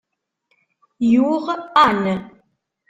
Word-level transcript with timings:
Yuɣ 1.11 1.45
Ann. 1.85 2.03